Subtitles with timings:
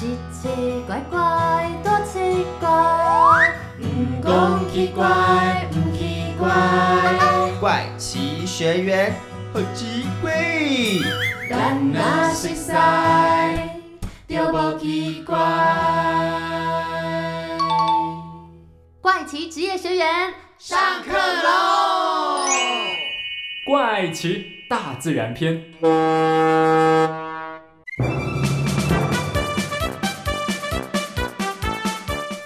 [0.00, 0.48] 奇奇
[0.86, 3.84] 怪怪，多奇怪，唔
[4.24, 6.48] 讲奇怪，唔奇怪，
[7.60, 9.12] 怪奇学员
[9.52, 10.32] 好奇怪，
[11.50, 12.00] 咱若
[12.32, 12.72] 熟悉，
[14.26, 15.36] 就无奇怪。
[19.02, 22.46] 怪奇职业学员上课喽！
[23.66, 25.62] 怪奇大自然篇。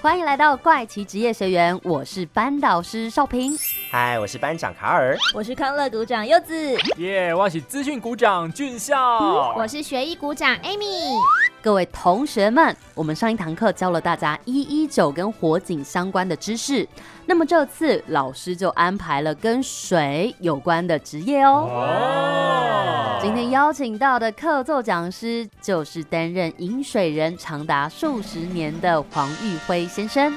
[0.04, 3.56] 欢迎来到怪奇职业学员，我是班导师邵平。
[3.96, 11.16] 嗨，我是班长卡尔，我是康乐股长柚子，耶，我是资讯股长俊孝，我是学艺股长 Amy。
[11.62, 16.84] 各位同学们，我们上一堂课教了大家一一九跟火警相关的知识，
[17.24, 21.68] 那么这次老师就安排了跟水有关的职业哦。
[21.70, 30.34] 哦，今天邀请到的客座讲师就是担任饮水人长达数十年的黄玉辉先生。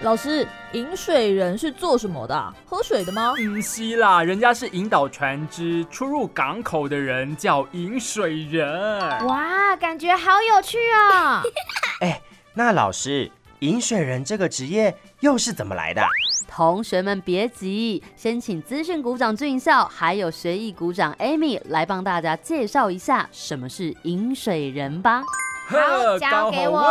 [0.00, 2.52] 老师，饮水人是做什么的啊？
[2.66, 3.32] 喝水的吗？
[3.38, 9.26] 嗯，西啦，人家是引导船只出入港口的人，叫引水人。
[9.26, 11.40] 哇，感觉好有趣哦！
[12.02, 12.20] 哎，
[12.52, 16.02] 那老师，饮水人这个职业又是怎么来的？
[16.46, 25.22] 同学们别急，先请资讯股长俊孝还有学艺股长 Amy 来帮大家介绍一下什么是饮水人吧。
[25.66, 26.82] 好交给我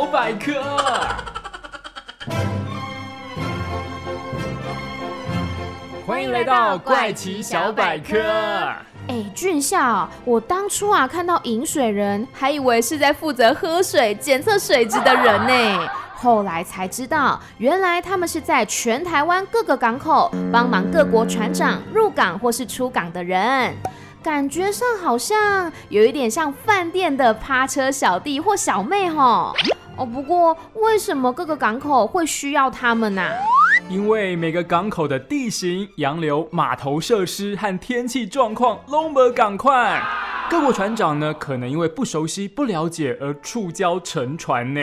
[0.00, 0.54] 小百科。
[6.06, 8.18] 欢迎来到怪奇小百科。
[9.08, 15.86] 哎，俊孝，我当初啊看到饮水人，还以为是在负责喝水、检测水质的人呢。
[16.16, 23.76] 后来才知道，原来他们是在全台湾各个港口帮忙各国船长入港或是出港的人。
[24.22, 29.54] 感觉上好像有一点像饭店的趴车小弟或小妹吼。
[30.00, 33.22] 哦，不过为什么各个港口会需要他们呢、
[33.90, 40.00] 因为每个港口的地形、洋流、码头设施和天气状况都没赶快，
[40.48, 44.80] 各国船长呢可能因为不熟悉、不了解而触礁沉船呢，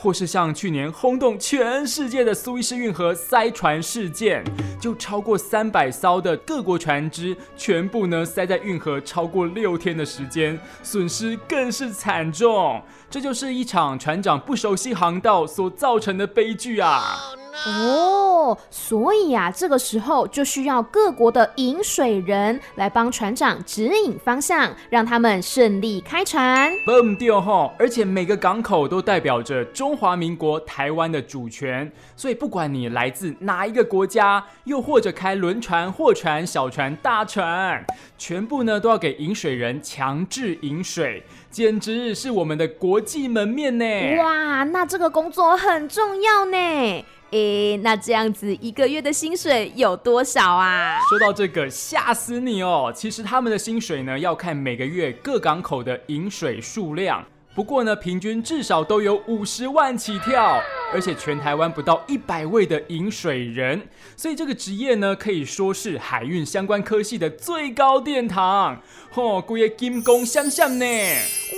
[0.00, 4.42] 或是像去年轰动全世界的苏伊士运河塞船事件，
[4.80, 12.80] 就超过三百艘的各国船只全部呢塞在运河超过六天的时间，损失更是惨重。
[13.10, 17.18] 这就是一场船长不熟悉航道所造成的悲剧啊！
[17.66, 26.70] 哦，所以啊，这个时候就需要各国的引水人来帮船长指引方向，让他们顺利开船。
[26.86, 27.70] 蹦掉哈！
[27.78, 37.84] 而且每个港口都代表着中华民国台湾的主权，所以不管你来自哪一个国家，又或者开轮船、货船、小船、大船，
[38.16, 44.16] 全部呢都要给引水人强制引水，简直是我们的国际门面呢！
[44.18, 47.04] 哇，那这个工作很重要呢。
[47.30, 50.98] 诶，那这样子一个月的薪水有多少啊？
[51.08, 52.90] 说到这个，吓死你哦！
[52.94, 57.22] 其实他们的薪水呢，要看每个月各港口的饮水数量。
[57.58, 60.62] 不过呢，平均至少都有五十万起跳，
[60.94, 63.82] 而且全台湾不到一百位的饮水人，
[64.16, 68.80] 所以这个职业呢，可以说是海运相关科系的最高殿堂。
[69.10, 70.84] 吼，故业金工相向呢！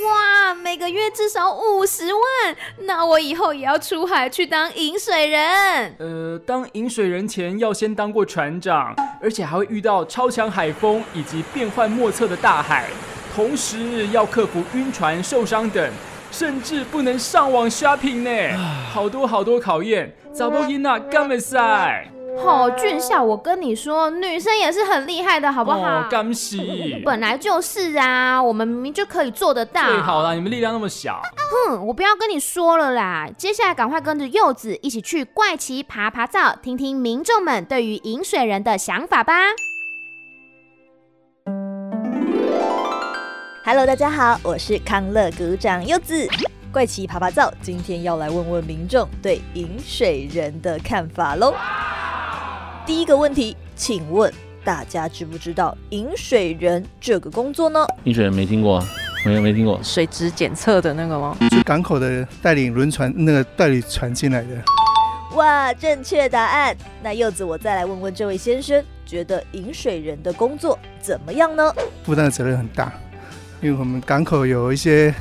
[0.06, 5.94] 哇，每个月至少五十万，那我以后也要出海去当饮水人。
[5.98, 12.88] 呃，当饮水人前要先当过船长，而且还会遇到超强海风以及变幻莫测的大海，
[13.40, 15.90] 同时要克服晕船、受伤等，
[16.30, 18.58] 甚至不能上网 shopping 呢，
[18.92, 20.14] 好多好多考验。
[20.30, 22.06] 早不因娜干没赛，
[22.44, 25.78] 好、俊孝，我跟你说，女生也是很厉害的，好不好？
[25.78, 29.86] 哦，干喜，本来就是啊，我们明明就可以做得到。
[29.86, 31.22] 最好啦，你们力量那么小。
[31.70, 33.26] 哼，我不要跟你说了啦。
[33.38, 39.32] 接下来赶快跟着柚子一起去怪奇爬爬灶，听听民众们对于饮水人的想法吧。
[43.72, 46.28] Hello，大家好，我是康乐股长柚子。
[46.72, 51.54] 怪奇爬爬灶，今天要来问问民众对饮水人的看法喽。
[52.84, 54.34] 第一个问题，请问
[54.64, 57.86] 大家知不知道饮水人这个工作呢？
[58.02, 58.86] 饮水人没听过啊，
[59.24, 59.80] 没没听过。
[59.84, 61.36] 水质检测的那个吗？
[61.52, 64.60] 是港口的带领轮船那个带领船进来的，
[65.36, 66.76] 哇，正确答案。
[67.04, 71.72] 那柚子，我再来问问这位先生，觉得饮水人的工作怎么样呢？
[72.02, 72.92] 负担的责任很大，
[73.62, 75.14] 因为我们港口有一些，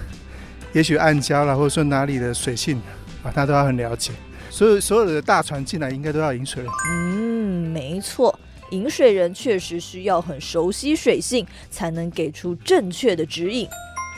[0.72, 2.82] 也许暗礁啦，或者说哪里的水性
[3.22, 4.14] 啊，他都要很了解，
[4.50, 6.72] 所有所有的大船进来应该都要饮水人。
[6.90, 8.38] 嗯，没错，
[8.72, 13.68] 饮水人确实需要很熟悉水性，才能给出正确的指引。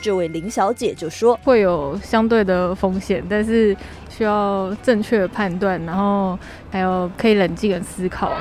[0.00, 3.76] 这位林小姐就说，会有相对的风险，但是
[4.08, 6.38] 需要正确的判断，然后
[6.70, 8.32] 还有可以冷静的思考。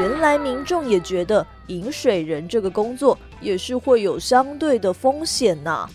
[0.00, 5.86] 原来民众也觉得饮水人这个工作也是会有相对的风险呐、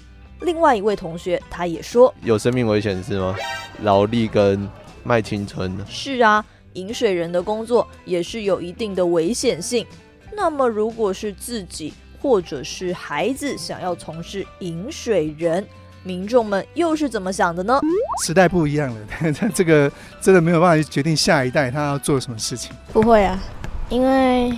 [0.42, 3.36] 另外一位同学他也说，有生命危险是吗？
[3.82, 4.70] 劳力跟
[5.04, 9.84] 卖青春的，是啊，饮水人的工作也是有一定的危险性。
[10.32, 11.92] 那么，如果是自己
[12.22, 15.66] 或者是孩子想要从事饮水人，
[16.04, 17.80] 民众们又是怎么想的呢？
[18.24, 19.92] 时代不一样了， 这个
[20.22, 22.72] 真的没有办法决定下一代他要做什么事情。
[22.94, 23.42] 不会啊，
[23.90, 24.54] 因为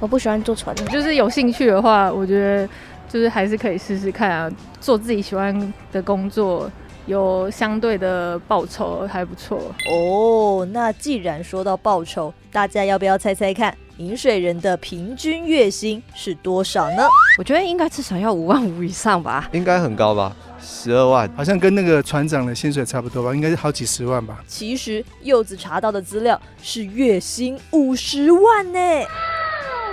[0.00, 0.74] 我不喜欢坐船。
[0.86, 2.68] 就是有兴趣的话，我觉得
[3.08, 4.50] 就是还是可以试试看啊，
[4.80, 6.70] 做自己喜欢的工作，
[7.06, 9.58] 有相对的报酬还不错。
[9.90, 17.06] 哦，那既然说到报酬，大家要不要猜猜看，饮水人的平均月薪是多少呢？
[17.38, 19.48] 我觉得应该至少要五万五以上吧。
[19.52, 20.36] 应该很高吧？
[20.60, 24.42] 十二万，好像跟那个船长的薪水差不多吧，应该是好几十万吧。
[24.46, 28.78] 其实柚子查到的资料是月薪五十万呢，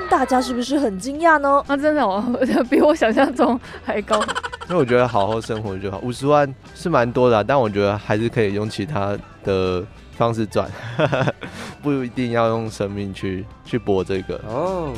[0.10, 1.63] 大家是不是很惊讶呢？
[1.68, 2.24] 啊，真的哦，
[2.69, 4.19] 比我想象中还高。
[4.69, 6.00] 因为我觉得好好生活就好。
[6.00, 9.86] 五十万是蛮多的啊、但我觉得还是可以用其他的
[10.18, 10.69] 方式赚，
[11.84, 14.36] 不一定要用生命去 去搏这个。
[14.48, 14.94] 哦，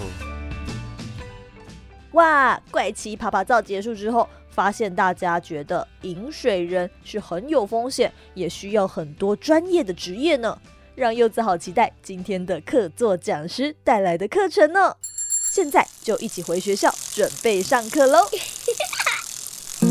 [2.14, 10.58] 哇，怪奇爬爬照结束之后，发现大家觉得饮水人是很有风险，也需要很多专业的职业呢。
[10.98, 14.96] 让柚子好期待今天的客座讲师带来的课程呢。
[15.52, 18.18] 现在就一起回学校准备上课喽。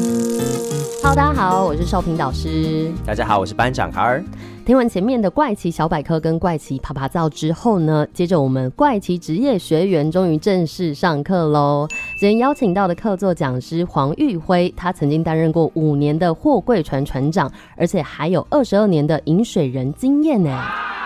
[1.01, 2.91] Hello，大家好，我是少平导师。
[3.07, 4.21] 大家好，我是班长卡尔。
[4.65, 11.87] 听完前面的怪奇小百科跟怪奇啪啪照之后呢，接着我们怪奇职业学员终于正式上课喽。
[12.19, 20.51] 今天邀请到的客座讲师黄玉辉，他曾经担任过五年的货柜船船长，而且还有二十二年的饮水人经验呢。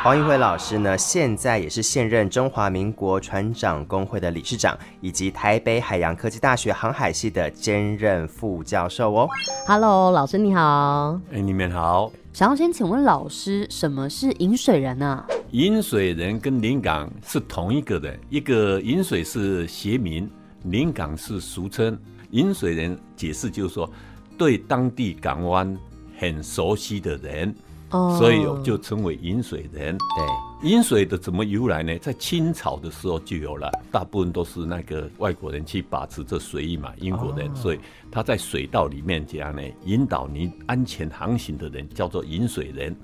[0.03, 9.29] 黄玉辉老师呢，现在也是现任中华民国船长工会的理事长，以及台北海洋科技大学航海系的兼任副教授哦。
[9.67, 11.21] Hello，老师你好。
[11.31, 12.11] 哎，你们好。
[12.33, 15.23] 想要先请问老师，什么是饮水人啊？
[15.51, 20.31] 饮水人跟临港是同一个的，一个饮水是学名，
[20.63, 21.99] 临港是俗称。
[22.31, 23.91] 饮水人解释就是说，
[24.39, 25.77] 对当地港湾
[26.19, 27.55] 很熟悉的人，
[27.91, 29.97] 哦所以就称为饮水人。
[29.99, 31.99] 对，饮水的怎么由来呢？
[31.99, 42.95] 在清朝的时候就有了，大部分都是那个外国人去把持这水域嘛，英国人，哦所以他在水道里面讲呢，引导你安全航行的人叫做饮水人。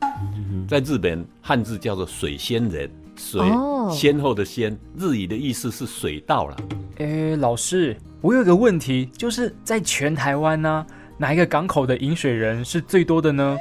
[0.68, 6.56] 在日本汉字叫做水仙人，水哦先后的先，日语的意思是水道了。
[6.98, 10.86] 诶，老师，我有个问题，就是在全台湾呢、
[11.18, 13.56] 哪一个港口的饮水人是最多的呢？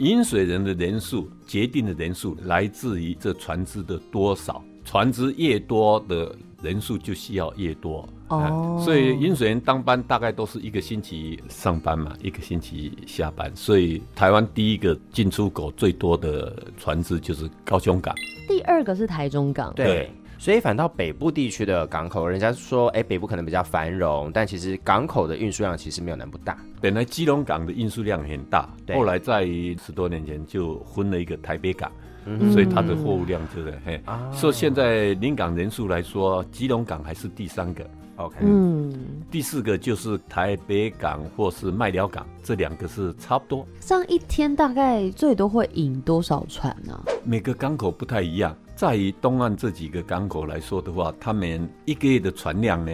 [0.00, 8.08] 饮水人的人数决定的人数来自于这船只的多少，船只越多的人数就需要越多。
[8.28, 8.48] 哦啊
[8.82, 13.54] 所以饮水人当班大概都是一个星期上班嘛，一个星期下班。
[13.54, 18.14] 所以台湾第一个进出口最多的船只就是高雄港。
[18.48, 19.72] 第二个是台中港。
[19.74, 20.10] 对。
[20.40, 26.56] 对所以反倒北部地区的港口，人家说，哎，北部可能比较繁荣，但其实港口的运输量其实没有南部大。
[26.80, 28.96] 本来基隆港的运输量很大，对。
[28.96, 29.44] 后来在
[29.84, 31.92] 十多年前就分了一个台北港，
[32.24, 32.50] 嗯。
[32.52, 34.00] 所以它的货物量就是嘿。
[34.06, 34.28] 啊。
[34.32, 37.84] 所以现在临港人数来说，基隆港还是第三个，
[38.24, 38.92] OK，嗯，
[39.30, 43.66] 第四个就是台北港或是麦寮港，这两个是差不多。
[43.80, 52.92] 这样一天大概最多会引多少船呢、每个港口不太一样，在于东岸这几个港口来说的话，他们一个月的船量呢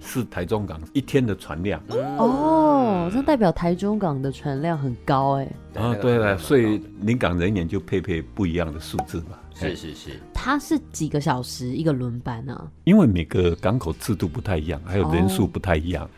[0.00, 1.80] 是台中港一天的船量。
[2.18, 5.48] 哦，这代表台中港的船量很高哎。
[5.76, 9.38] 啊，对了，所以临港人员就配备不一样的数字嘛。
[9.54, 16.08] 是是是，它是几个小时一个轮班呢、因为每个港口制度不太一样，还有人数不太一样。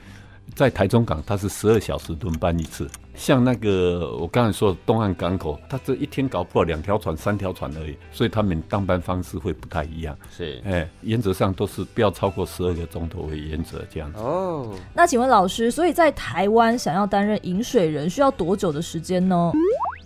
[0.54, 2.88] 在台中港，它是十二小时轮班一次。
[3.14, 10.16] 像那个我刚才说的东岸港口，它这一天搞不好两条船、三条船而已，所以他们当班方式会不太一样。
[10.30, 14.18] 是哎，原则上都是不要超过十二个钟头为原则，这样子。
[14.20, 14.72] 哦。
[14.94, 19.52] 那请问老师，所以在台湾想要担任饮水人需要多久的时间呢？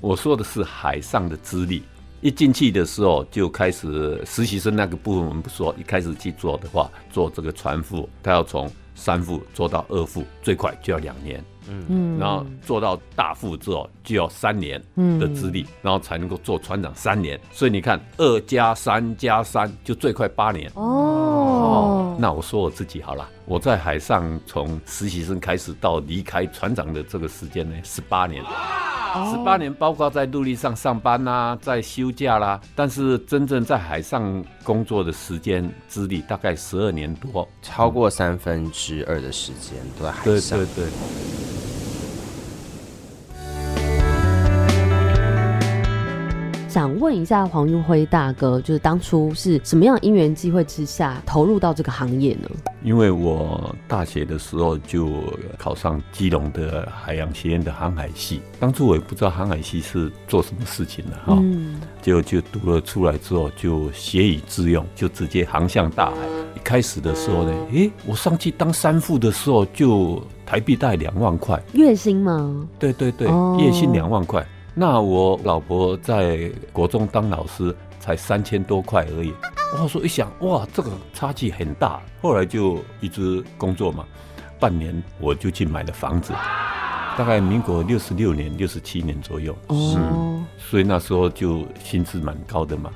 [0.01, 1.83] 我说的是海上的资历。
[2.21, 11.43] 一进去的时候就开始实习生那个部分，我们不说，一开始去做的话，做这个船副，他要从三副做到二副，最快就要两年。
[11.73, 14.83] 嗯然后做到大副之后就要三年
[15.19, 17.39] 的资历，然后才能够做船长三年。
[17.53, 20.71] 所以你看，二加三加三就最快八年。
[20.75, 28.43] 哦，那我说我自己好了，我在海上从实习生开始到离开船长的这个时间呢，十八年。
[29.31, 40.59] 十八年，包括在陆地上上班啦、在休假啦，但是真正在海上工作的时间资历大概十二年多，超过三分之二的时间都在海对上。
[40.59, 40.87] 对对。
[46.71, 52.49] 想问一下黄运辉大哥，就是当初是什么样的因缘机会之下投入到这个行业呢？
[52.85, 55.11] 因为我大学的时候就
[55.59, 66.17] 考上基隆的海洋学院的航海系，当初我也不知道航海系是做什么事情的哈，嗯结果就读了出来之后就学以致用，就直接航向大海。
[66.55, 72.65] 一开始的时候呢，诶，我上去当三副的时候就台币大概两万块，月薪吗？
[72.79, 74.47] 对对对，哦月薪两万块。
[74.75, 79.33] 那我老婆在国中当老师才三千多块而已。
[79.81, 82.01] 我说一想，哇，这个差距很大。
[82.23, 84.05] 后来就一直工作嘛，
[84.59, 86.33] 半年我就去买了房子，
[87.17, 89.57] 大概民国六十六年、六十七年左右。
[89.69, 92.91] 哦，所以那时候就薪资蛮高的嘛。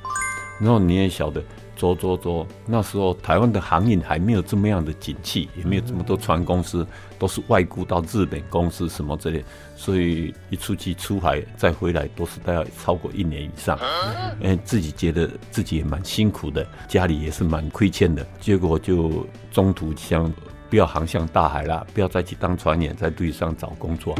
[0.60, 1.42] 然后你也晓得，
[1.76, 6.86] 走走走，那时候台湾的航运还没有这么样的景气，也没有这么多船公司，
[7.18, 9.44] 都是外雇到日本公司什么之类，
[9.76, 13.78] 所以一出去出海再回来都是大概超过一年以上。
[14.40, 20.32] 嗯，自己觉得自己也蛮辛苦的，家里也是蛮亏欠的，结果就中途想
[20.70, 24.14] 不要航向大海啦，不要再去当船员，在陆地上找工作。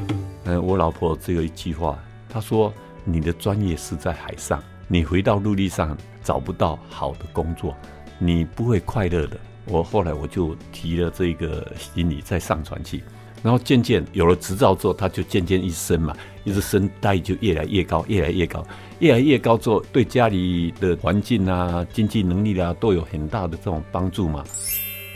[0.44, 2.72] 嗯，我老婆只有一句话，她说
[3.04, 7.76] ：“你的专业是在海上，你回到陆地上找不到好的工作，
[8.18, 13.02] 你不会快乐的。”我后来我就提了这个行李再上船去，
[13.42, 16.14] 然后渐渐有了执照之后，他就渐渐一升嘛，
[16.44, 18.62] 一直升待遇就越来越高，越来越高，
[18.98, 24.44] 越来越高之后，对家里的环境啊、经济能力啊都有很大的这种帮助嘛。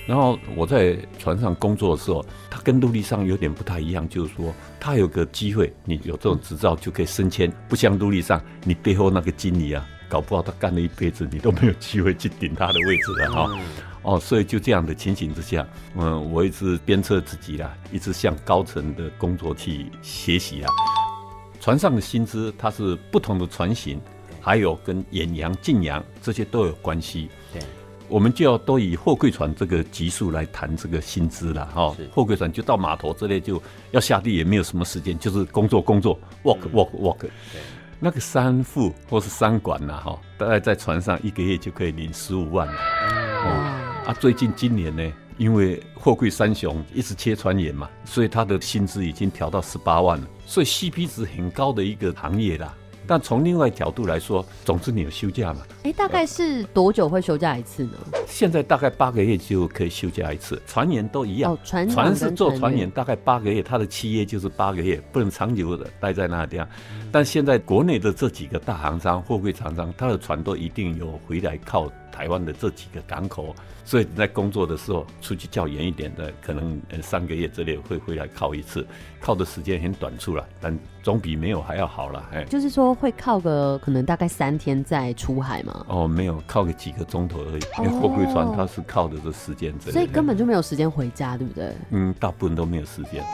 [0.07, 4.51] 然后我在船上工作的时候，它跟陆地上有点不太一样，就是说
[4.81, 13.59] 它有个机会，你有这种执照就可以升迁，不像陆地上你背后那个经理啊，搞不好他干了一辈子，你都没有机会去顶他的位置了哈。
[14.03, 20.71] 哦，所以就这样的情形之下，嗯，我一直鞭策自己啦，一直向高层的工作去学习啊。
[21.61, 24.01] 船上的薪资它是不同的船型，
[24.41, 27.29] 还有跟远洋、近洋这些都有关系。
[27.53, 27.61] 对，
[28.09, 31.95] 我们就要都以货柜船这个级数来谈这个薪资了哈。
[32.13, 33.61] 货柜船就到码头之类就
[33.91, 37.27] 要下地，也没有什么时间，就是工作工作，work work work。
[38.01, 42.73] 那个三副或是三管呐、哈，大概在船上一个月就可以领十五万了。
[42.73, 52.73] 哦，啊，最近今年呢，因为货柜三雄一直切船员嘛，所以他的薪资已经调到十八万了，所以 CP 值很高的一个行业啦。
[53.09, 57.93] 但从另外角度来说，总之你有休假嘛，哎，大概是多久会休假一次呢？
[58.27, 61.55] 现在大概八个月就可以休假一次，船员都一样。
[61.55, 66.69] 哦船船是做船员，大概八个月，他的契约就是八个月，不能长久的待在那地方。
[67.11, 78.85] 但现在国内的这几个大航商、货柜厂商，他的船都一定有回来靠台湾的这几个港口，所以你在工作的时候出去较远一点的，可能呃三个月之内会回来靠一次，
[79.21, 82.43] 靠的时间很短促了，但总比没有还要好了，哎。
[82.47, 85.87] 就是说会靠个可能大概三天再出海嘛？
[85.89, 91.73] 哦，没有靠个几个钟头而已，因为货柜船它是靠的这时间之类的，所以根本就没有时间回家，对不对？
[91.91, 93.25] 嗯，大部分都没有时间。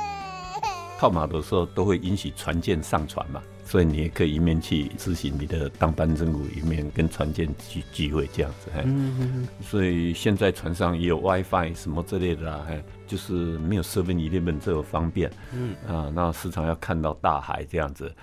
[0.98, 8.70] 靠码头的时候都会允许船舰上船嘛，所以你也可以一面去执行你的当班任务，一面跟船舰聚聚会这样子。
[8.84, 15.30] 嗯嗯嗯所以现在船上也有 WiFi 什么之类的啦，哎，就是没有 Seven Eleven 这个方便。
[15.52, 18.14] 嗯啊，那时常要看到大海这样子。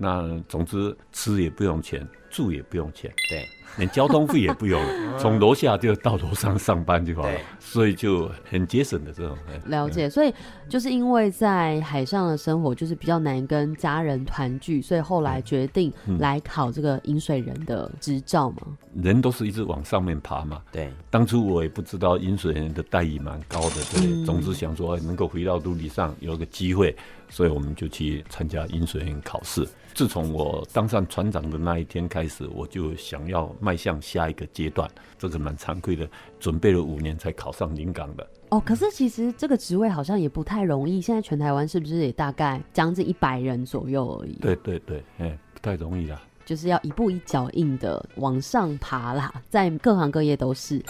[0.00, 3.44] 那总之吃也不用钱，住也不用钱，对，
[3.76, 4.82] 连交通费也不用，
[5.18, 9.36] 从楼下就到楼上上班就好了，所以就很节省的这种。
[9.48, 10.32] 哎了解，所以
[10.68, 18.58] 就是因为在海上的生活就是比较难跟家人团聚，所以后来决定嗯来考这个饮水人的执照嘛。
[18.94, 20.62] 人都是一直往上面爬嘛。
[20.72, 26.96] 对，当初我也不知道饮水人的待遇蛮高的，对，嗯总之想说哎能够回到陆地上有个机会，
[27.28, 29.66] 所以我们就去参加饮水人考试。
[29.94, 38.26] 自从我当上船长的那一天开始，我就想要迈向下一个阶段，这个蛮惭愧的，准备了五年才考上临港的。
[38.50, 44.34] 哦，可是其实这个职位好像也不太容易，现在全台湾是不是也大概将近一百人左右而已？
[44.40, 46.20] 对对对，哎，不太容易啦。
[46.46, 50.82] 就是要一步一脚印的往上爬啦，在各行各业都是。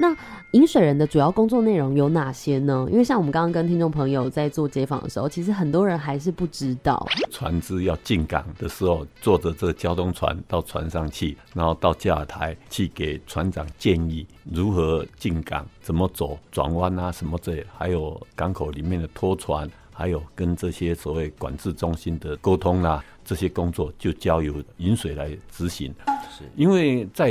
[0.00, 0.16] 那
[0.52, 2.86] 引水人的主要工作内容有哪些呢？
[2.90, 7.04] 因为像我们刚刚跟听众朋友在做街访的时候，其实很多人还是不知道。
[7.30, 25.94] 船只要进港的时候，坐着这交通船到船上去，然后到架台去给船长建议如何进港、怎么走、转弯啊什么这，还有港口里面的拖船，还有跟这些所谓管制中心的沟通啦、这些工作就交由引水来执行。
[26.30, 27.30] 是因为在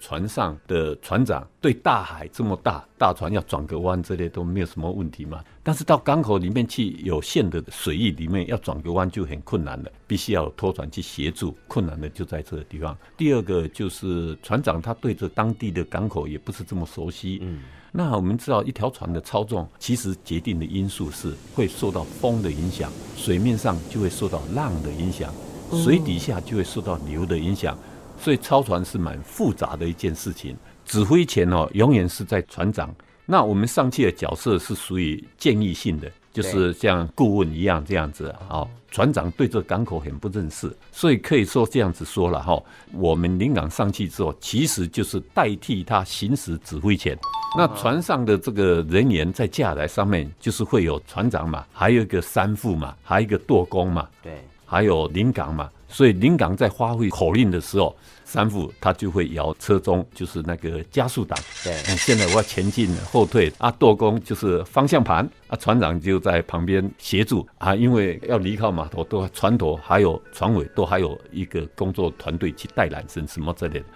[0.00, 5.44] 船上的船长对大海这么大，大船要转个弯之类都没有什么问题嘛。
[5.62, 11.56] 但是到港口里面去，有限的水域里面要转个弯就很困难了，必须要有拖船去协助。
[11.68, 12.98] 困难的就在这个地方。
[13.16, 17.38] 第二个就是船长他对这当地的港口也不是这么熟悉。
[17.40, 17.60] 嗯。
[17.92, 25.34] 那我们知道，一条船的操纵，其实决定的因素是会受到风的影响，水面上就会受到浪的影响，
[25.72, 27.76] 水底下就会受到流的影响，
[28.20, 30.56] 所以操船是蛮复杂的一件事情。
[30.84, 32.94] 指挥权哦，永远是在船长。
[33.26, 38.66] 那我们上去的角色是属于建议性的，就是像顾问一样这样子啊。
[38.92, 42.60] 船长对这港口很不认识，所以可以说这样子说了哈。
[42.92, 47.16] 我们临港上去之后，其实就是代替他行使指挥权。
[47.56, 55.70] 那船上的这个人员在架台上面，就是会有船长嘛，还有一个三副嘛，还有一个舵工嘛，对，还有临港嘛。
[55.88, 57.94] 所以临港在发挥口令的时候，
[58.30, 61.36] 三副他就会摇车中，就是那个加速档。
[61.64, 63.52] 对，现在我要前进后退。
[63.58, 65.28] 啊，舵工就是方向盘。
[65.48, 67.44] 啊，船长就在旁边协助。
[67.58, 73.86] 啊，因为要离开码头，都船头还有船尾都还有一个工作团队去带缆绳什么之类的，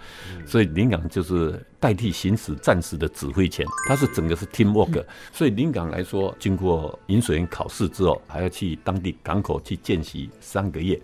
[0.45, 5.05] 所以临港就是代替行使暂时的指挥权，它是整个是 team work。
[5.31, 10.99] 所以临港来说，经过饮水员考试之后，还要去当地港口去见习三个月，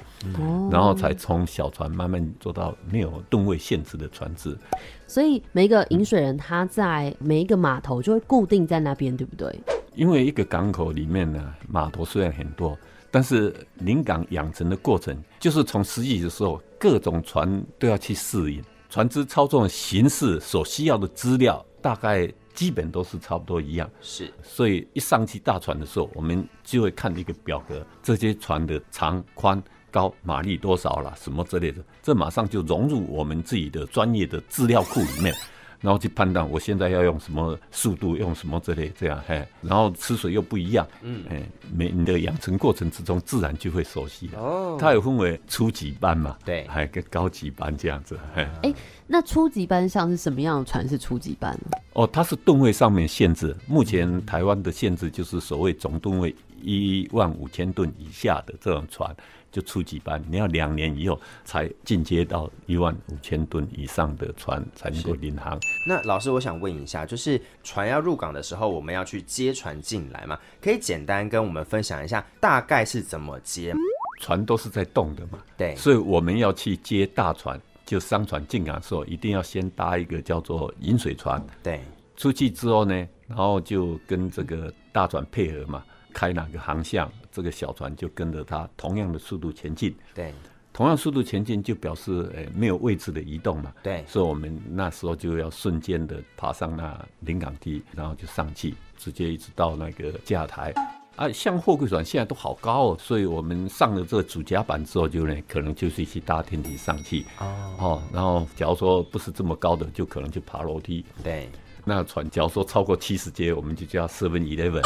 [0.71, 4.57] 然后才从小船慢慢做到没有吨位限制的船只。
[5.05, 9.55] 所以每一个饮水人他在每一个码头就会固定在那边，对不对？
[9.93, 12.75] 因为一个港口里面呢，码头虽然很多，
[13.11, 23.89] 但是临港养成的过程，就是从实际的时候，各种船都要去适应，船只操纵形式所需要的资料，大概基本都是差不多一样。
[24.01, 29.63] 是，所以一上去大船的时候，我们就会看一个表格，这些船的长宽。
[29.89, 35.35] 高马力多少了，什么之类的，这马上就融入我们自己的专业的资料库里面，
[35.81, 41.41] 然后去判断我现在要用什么速度，用什么之类这样，嘿，然后吃水又不一样，嗯，哎，
[41.73, 44.39] 每你的养成过程之中，自然就会熟悉了。
[44.39, 48.47] 哦，它有分为初级班嘛，对，还有个高级班这样子，嘿。
[48.63, 48.73] 哎，
[49.07, 51.77] 那初级班上是什么样的船是初级班呢？
[51.93, 59.15] 哦，它是吨位上面限制，目前台湾的限制就是所谓总吨位一万五千吨以下的这种船。
[59.51, 65.59] 就初级班，你要两年以后才进阶到一万五千吨以上的船才能够领航。
[65.85, 70.39] 那老师，我想问一下，就是船要入港的时候，我们要去接船进来嘛？
[70.61, 73.73] 可以简单跟我们分享一下，大概是怎么接？
[74.21, 75.39] 船都是在动的嘛？
[75.57, 81.45] 对，所以我们要去接大船，就商船进港的时候，一定要先搭一个叫做引水船。
[81.61, 81.81] 对，
[82.15, 82.95] 出去之后呢，
[83.27, 85.83] 然后就跟这个大船配合嘛。
[86.13, 89.95] 开哪个航向，这个小船就跟着它同样的速度前进。
[90.13, 90.33] 对，
[90.71, 93.73] 同样速度前进就表示诶没有位置的移动嘛。
[93.83, 100.73] 对，所以我们那时候就要瞬间的爬上那临港梯，然后就上去，直接一直到那个架台。
[101.17, 107.25] 啊，像货柜船现在都好高哦，所以我们上了这个主甲板之后，就呢可能就是去搭天梯上去。
[107.39, 111.05] 哦，哦，然后假如说不是这么高的，就可能就爬楼梯。
[111.21, 111.49] 对。
[111.83, 114.83] 那船，假如说超过七十阶，我们就叫 Seven Eleven。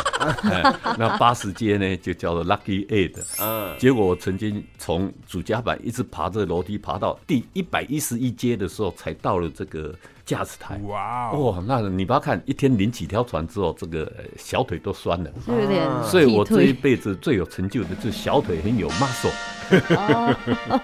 [0.98, 3.16] 那八十阶呢，就叫做 Lucky Eight。
[3.42, 9.94] 嗯，结果我曾经从主甲板一直爬着楼梯，爬到第一百一十一阶的时候，才到了这个
[10.26, 10.78] 驾驶台。
[10.86, 11.64] 哇哦！
[11.68, 15.88] 那你不要看一天领几条船之后，这个小腿都酸了，有点。
[16.04, 19.32] 所以我这一辈子最有成就的，就是小腿很有 muscle。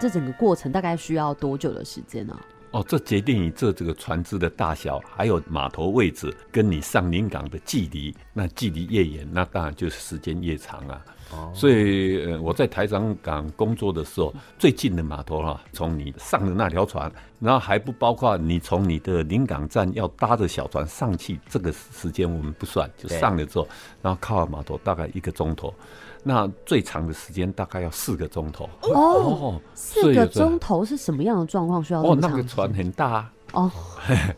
[0.00, 2.34] 这整个过程大概需要多久的时间呢？
[2.72, 8.14] 哦，这决定你这这个船只的大小，还有码头位置，跟你上临港的距离。
[8.32, 11.04] 那距离越远，那当然就是时间越长啊。
[11.32, 23.68] 哦，所以呃，我在台港港工作的时候，最近的码头哈，从你上的那条船，然后还不包括你从你的临港站要搭着小船上去，这个时间我们不算，就上了之后，
[24.00, 25.74] 然后靠码头大概一个钟头。
[26.22, 32.02] 那最长的时间大概要四个钟头哦，四个钟头是什么样的状况需要？
[32.02, 33.70] 哦，那个船很大哦，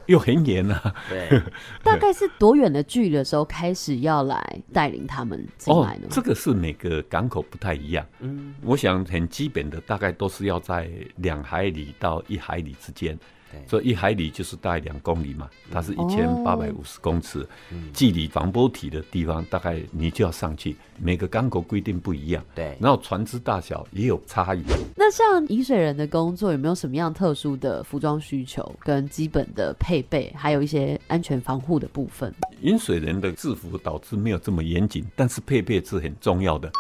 [0.07, 0.95] 又很远啊。
[1.09, 1.43] 对，
[1.83, 6.07] 大概是多远的距离的时候开始要来带领他们进来呢？
[6.11, 8.07] 这个是每个港口不太一样。
[8.21, 13.19] 嗯，我想很基本的大概都是要在两海里到一海里之间。
[13.67, 24.63] 所以一海里就是大概两公里嘛，它是一千八百五十公尺，嗯距离防波堤的地方大概你就要上去，每个港口规定不一样，对，然后船只大小也有差异。
[24.97, 32.33] 那像饮水人的工作有没有什么样特殊的服装需求跟基本的配备，还有一些安全防护的部分？
[32.63, 36.71] 饮水人的制服导致没有这么严谨，但是配备是很重要的。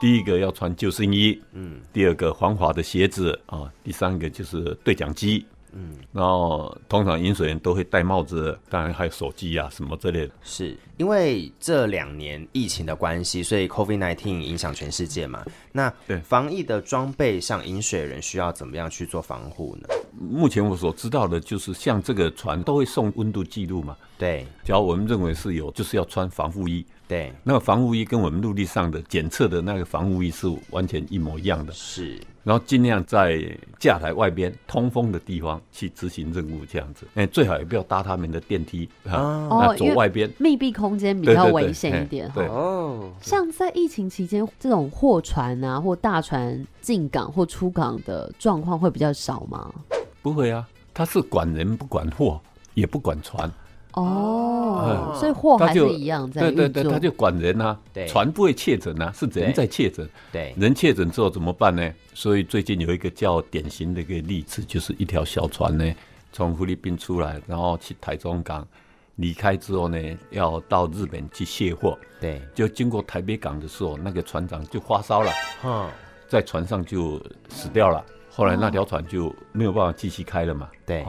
[0.00, 10.32] 第一个要穿救生衣，嗯，第二个防滑的鞋子啊，第三个就是对讲机，嗯，然后通常饮水人都会戴帽子，当然还有手机啊什么之类的。
[10.42, 15.44] 是因为这两年疫情的关系，所以 COVID-19 影响全世界嘛。
[15.72, 19.88] 那对防疫的装备上，饮水人需要怎么样去做防护呢？
[20.18, 23.96] 目前我所知道的就是，像这个船都会送温度记录嘛。
[24.18, 26.84] 对，只要我们认为是有，就是要穿防护衣。
[27.08, 31.72] 对，那个防护衣跟我们陆地上的检测的那个防护衣是完全一模一样的。
[31.72, 33.38] 是，然后尽量在
[33.78, 37.06] 架台外边通风的地方去执行任务，这样子。
[37.14, 42.30] 哎，最好也不要搭他们的电梯啊，哦走外边，密闭空间比较危险一点。
[42.34, 49.70] 对哦，像在疫情期间，这种货船啊或大船进港或出港的状况会比较少吗？
[50.22, 52.40] 不会啊，他是管人不管货，
[52.74, 53.50] 也不管船。
[53.94, 57.76] 哦，所以货还是一样在对对对，他就管人啊，
[58.06, 60.08] 船不会确诊啊，是人在确诊。
[60.30, 61.92] 对，人确诊之后怎么办呢？
[62.14, 65.92] 所以最近有一个较典型的一个例子，就是一条小船呢，
[66.32, 68.64] 从菲律宾出来，然后去台中港，
[69.16, 69.98] 离开之后呢，
[70.30, 71.98] 要到日本去卸货。
[72.20, 75.32] 对，就经过台北港的时候，那个船长就发烧了，
[75.64, 75.90] 嗯，
[76.28, 78.04] 在船上就死掉了。
[78.30, 80.68] 后来那条船就没有办法继续开了嘛。
[80.86, 81.04] 对。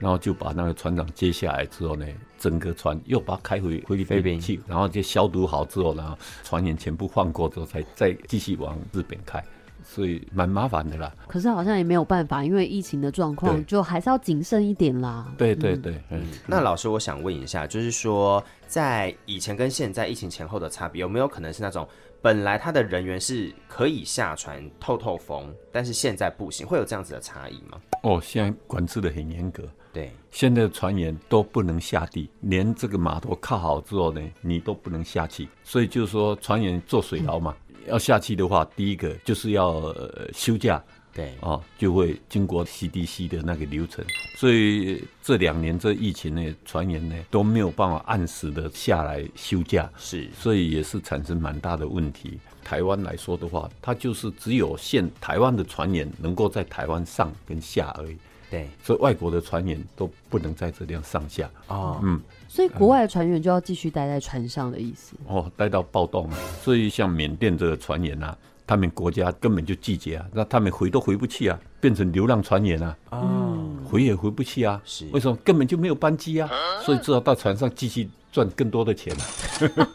[0.00, 2.04] 然后就把那个船长接下来之后呢，
[2.38, 9.44] 整个船又把它开回菲律宾去，然后就消毒好之后，然后船员全部换过之后，才再继续往日本开，
[9.84, 11.14] 所以蛮麻烦的啦。
[11.28, 15.30] 可是好像也没有办法，因为疫情的状况，就还是要谨慎一点啦。
[15.36, 16.22] 对对对，嗯。
[16.46, 21.86] 那老师，我想问一下，就是说，在以前跟现在疫情前后的差别，有没有可能是那种
[22.22, 27.78] 本来他的人员是可以下船透透风，但是现在不行，会有这样子的差异吗？
[28.02, 29.62] 哦，现在管制的很严格。
[29.92, 35.48] 对，现在的船员都不能下地，连这个码头靠好之后呢，你都不能下去。
[35.64, 37.56] 所以就是说，船员做水牢嘛，
[37.88, 40.80] 要下去的话，第一个就是要、呃、休假，
[41.12, 44.04] 对，哦，就会经过 CDC 的那个流程。
[44.36, 52.38] 所以这两年这疫情呢，船员呢都没有办法按时的下来休假，是，所以也是产生蛮大的问题。
[52.62, 58.16] 台湾来说的话，它就是只有限台湾的船员能够在台湾上跟下而已。
[58.50, 62.00] 对，所以外国的船员都不能在这样上下哦。
[62.02, 65.14] 嗯，所以国外的船员就要继续待在船上的意思。
[65.28, 66.36] 哦，待到暴动啊！
[66.60, 68.36] 所以像缅甸这个船员啊，
[68.66, 72.96] 他们国家根本就拒绝啊，那他们回都回不去啊，变成流浪船员啊。
[73.10, 74.82] 哦，回也回不去啊。
[74.84, 75.36] 是为什么？
[75.44, 76.50] 根本就没有班机啊，
[76.82, 79.14] 所以只好到船上继续赚更多的钱。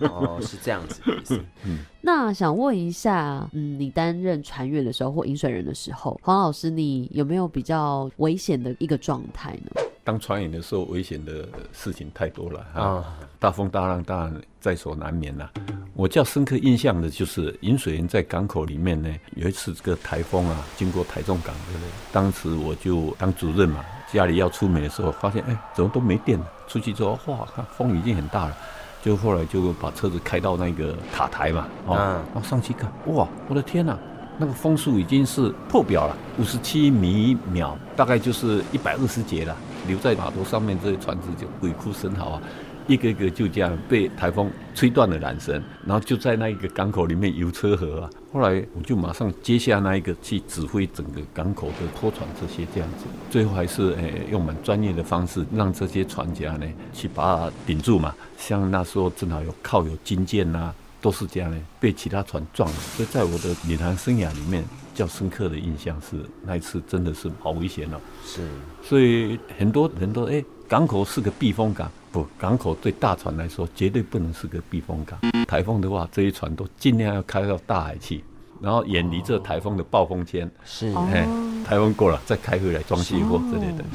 [0.01, 1.39] 哦，是这样子的意思。
[1.65, 1.79] 嗯。
[2.01, 9.81] 那想问一下，嗯，你担任船员的时候或饮水人的时候，黄老师，你有没有比较危险的一个状态呢？
[10.05, 13.03] 当船员的时候，危险的事情太多了啊，
[13.39, 15.51] 大风大浪当然在所难免啦。
[15.95, 21.79] 我较深刻印象的就是饮水员在港口里面呢，有一次这个台风啊，经过台中港的，
[22.11, 26.45] 当时我就当主任嘛，家里要出门的时候，发现哎，怎么都没电了？
[26.67, 28.55] 出去之后，哇，看风已经很大了。
[29.01, 33.97] 就后来就把车子开到那个塔台嘛，哦，然后上去看，哇，我的天呐，
[34.37, 39.57] 那个风速已经是破表了，五十七米秒，大概就是一百二十节了。
[39.87, 42.41] 留在码头上面这些船只就鬼哭神嚎啊，
[42.87, 48.09] 一个一个就这样被台风吹断了缆绳，然后就在那一个港口里面游车河啊。
[48.33, 58.13] 后来我就马上接下那一个去指挥整个港口的拖船这些这样子，最后还是诶用蛮专业的方式让这些船家呢去把它顶住嘛。
[58.37, 62.75] 像那时候正好有靠有军舰呐、啊，都是这样呢，被其他船撞了。
[62.95, 64.63] 所以在我的领航生涯里面，
[64.95, 67.97] 较深刻的印象是那一次真的是好危险哦。
[68.25, 68.49] 是，
[68.81, 75.19] 所以很多人都哎，港口是个避风港，不，港口对大船来说绝对不能是个避风港。
[75.45, 78.23] 台风的话，这些船都尽量要开到大海去，
[78.59, 80.49] 然后远离这台风的暴风圈。
[80.65, 81.27] 是，哎，
[81.63, 83.85] 台风过了再开回来装卸货之类的。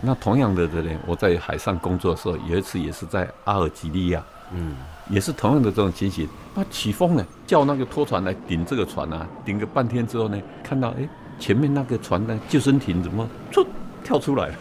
[0.00, 4.76] 那同样的的呢，我在海上工作的时候，有一次也是在阿尔及利亚，嗯，
[5.10, 6.28] 也是同样的这种情形。
[6.54, 13.66] 那起风了，叫那个拖船来顶这个船啊，顶个半天之后呢，看到哎，前面那个船的救生艇怎么出
[14.02, 14.54] 跳出来了？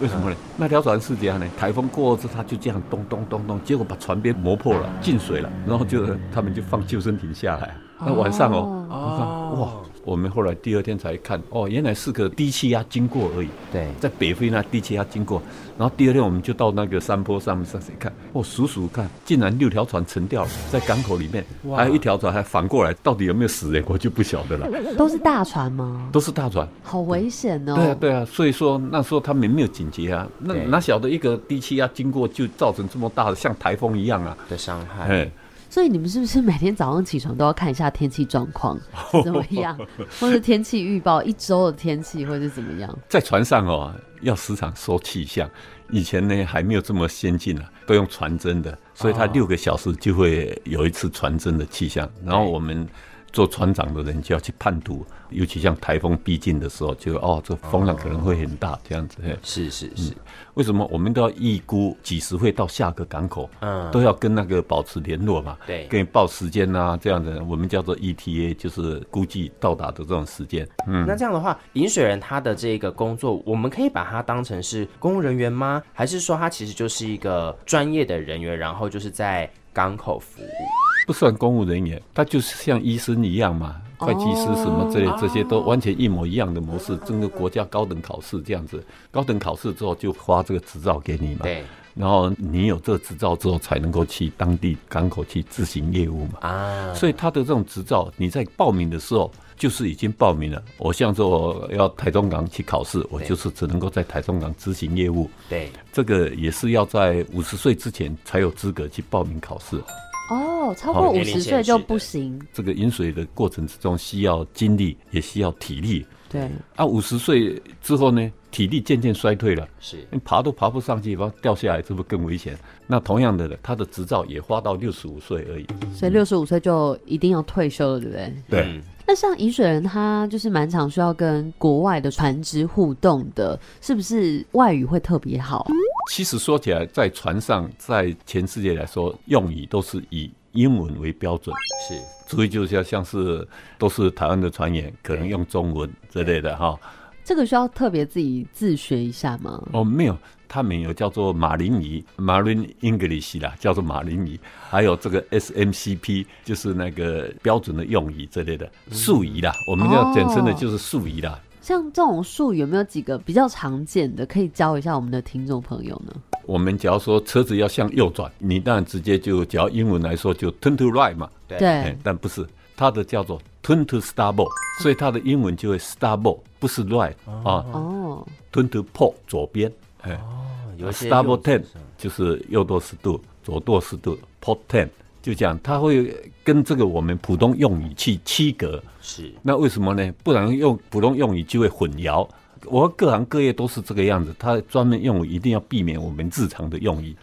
[0.00, 0.36] 为什么呢？
[0.56, 1.46] 那条船是这样呢？
[1.58, 7.74] 台风过后之后，它就这样咚咚咚咚，结果把船边磨破了，进水了，然后就他们就放救生艇下来。
[8.00, 9.72] 那晚上哦，我看哇，
[10.04, 13.48] 我们后来第二天才看，哦，原来是个低气压经过而已。
[13.72, 15.42] 对，在北非那低气压经过，
[15.78, 24.68] 然后第二天我们就到那个山坡上面上去看，哦，数数看，竟然六条船沉掉了，在港口里面，哇还有一条船还反过来，到底有没有死人，我就不晓得了。
[24.96, 26.08] 都是大船吗？
[26.12, 26.68] 都是大船。
[26.82, 27.74] 好危险哦！
[27.74, 35.08] 对啊，对啊，所以说那时候他们没有警觉啊，那哪晓得一个低气压经过就造成这么大的像台风一样啊的伤害。
[35.08, 35.30] 哎，
[35.74, 38.78] 所以你们是不是每天早上起床都要看一下天气状况
[39.24, 39.76] 怎么样，
[40.20, 42.96] 或是天气预报一周的天气，或是怎么样？
[43.08, 45.50] 在船上哦，要时常收气象。
[45.90, 52.86] 以前呢还没有这么先进啊，都用传真的，所以它哦六个小时就会有一次传真的气象，然后我们。
[53.34, 59.18] 做船长的人就要去判读，尤其像台风逼近的时候，就哦，这风浪可能会很大，这样子。
[59.24, 60.12] 嘿是是是，
[60.54, 63.50] 为什么我们都要预估几时会到下个港口？
[63.60, 65.58] 嗯都要跟那个保持联络嘛。
[65.66, 70.64] 对跟你报时间啊，这样子，我们叫做 ETA，就是估计到达的这种时间。
[70.86, 75.82] 嗯，那这样的话，饮水人他的这个工作，我们可以把它当成是公务人员吗？
[75.92, 80.83] 还是说他其实就是一个专业的人员，然后就是在港口服务？
[81.06, 91.40] 不算公务人员，他就是像医生一样嘛，哦会计师什么之类，这些都完全一模一样的模式，整个国家高等考试这样子，高等考试之后就发这个执照给你嘛。
[91.42, 91.62] 对。
[91.94, 96.40] 然后你有这个执照之后，才能够去当地港口去执行业务嘛。
[96.40, 100.60] 啊，所以他的这种执照，你在报名的时候就是已经报名了。
[100.76, 105.30] 我像说我要台中港去考试，我就是只能够在台中港执行业务。
[105.48, 109.80] 对，这个也是要在五十岁之前才有资格去报名考试。
[110.28, 112.40] 哦，超过五十岁就不行。
[112.52, 116.06] 这个饮水的过程之中，需要精力，也需要体力。
[116.30, 122.58] 对，啊，五十岁之后呢，体力渐渐衰退了，是你爬都爬不上去，然后掉下来，这不更危险？
[122.86, 125.66] 那同样的，他的执照也花到六十五岁而已。
[125.94, 128.32] 所以六十五岁就一定要退休了，对不对？
[128.48, 128.80] 对。
[129.06, 135.66] 那像饮水人，他就是蛮常需要跟国外的船只互动的，是不是外语会特别好？
[136.10, 141.54] 其实说起来，在船上，在全世界来说，用语都是以英文为标准。
[141.88, 141.98] 是，
[142.34, 143.46] 所以就像像是
[143.78, 146.78] 都是台湾的船员，可能用中文之类的哈。
[147.24, 149.62] 这个需要特别自己自学一下吗？
[149.72, 150.16] 哦，没有，
[150.54, 154.38] 他们有叫做马林语 （Marine English） 啦，叫做马林语，
[154.70, 161.40] 还有这个 SMCP，就是那个标准的用语之类的术语啦，我们要简称的就是术语啦。
[161.60, 166.14] 像这种术语有没有几个比较常见的，可以教一下我们的听众朋友呢？
[166.46, 171.28] 我们只要说车子要向右转，你当然直接就，只要英文来说就 turn to right 嘛。
[171.48, 177.66] 对但不是，它的叫做 turn to starboard，所以它的英文就会 starboard，不是 right 啊。
[177.72, 180.43] 哦，turn to port 左边，哎，有一
[180.90, 181.62] 些 starboard 用 ten
[181.96, 184.88] 就是右舵十度，左舵十度，port ten
[185.22, 188.82] 就这样，它会跟这个我们普通用语去区隔。
[189.00, 190.12] 是，那为什么呢？
[190.22, 192.28] 不然用普通用语就会混淆。
[192.66, 197.14] 我各行各业都是这个样子，它专门用语一定要避免我们日常的用语。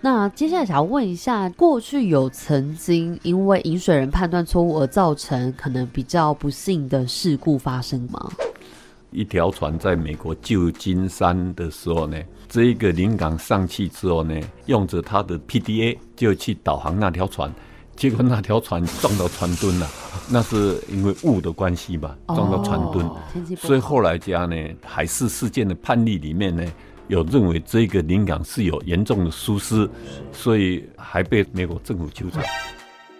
[0.00, 8.30] 那接下来想要问一下，过去有曾经因为饮水人判断错误而造成可能比较不幸的事故发生吗？
[9.10, 12.18] 一条船在美国旧金山的时候呢，
[12.48, 17.52] 这一个临港上去之后呢，用着他的 PDA 就去导航那条船，
[17.96, 19.88] 结果那条船撞到船墩了，
[20.30, 26.62] 那是因为雾的关系吧，撞到船墩，所以后来家呢，海事事件的判例里面呢，
[27.08, 29.88] 有认为这个临港是有严重的疏失，
[30.32, 32.42] 所以还被美国政府纠正。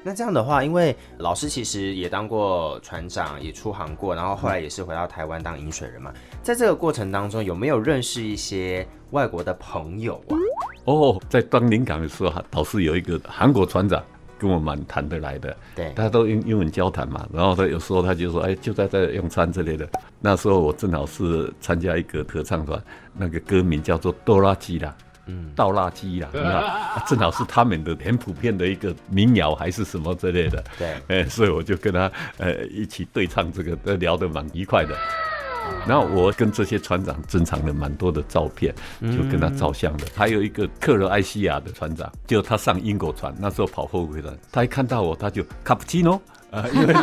[0.05, 6.13] 那这样的话，因为老师其实也当过船长，也出航过，然后后来也是回到台湾当饮水人嘛。
[6.43, 10.37] 在这个过程当中，有没有认识一些外国的朋友啊？
[10.85, 14.03] 哦，在当临港的时候，老师有一个韩国船长
[14.39, 19.87] 跟我蛮谈得来的，对他都用英文交谈嘛，然后他有时候他就说，哎，就在这用餐之类的。
[20.21, 22.81] 那时候我正好是参加一个合唱团，
[23.15, 24.97] 那个歌名叫做《哆啦鸡》啦。
[25.29, 34.95] 嗯，倒垃圾啦， 那、啊正好是他们的很普遍的一个民谣还是什么之类的，对， 哎，所以我就跟他呃一起对唱这个，都聊得蛮愉快的。
[35.87, 40.07] 然后我跟这些船长珍藏了蛮多的照片，就跟他照相的。
[40.17, 46.19] 还有一个克罗埃西亚的船长，就他上英国船，那时候跑货柜船，他一看到我，他就卡布奇诺。
[46.51, 46.95] 啊，因为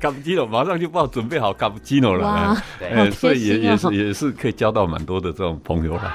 [0.00, 2.56] 卡布奇诺马上就帮我准备好卡布奇诺了，哇
[3.10, 6.14] 所以也也是也是可以交到蛮多的这种朋友了。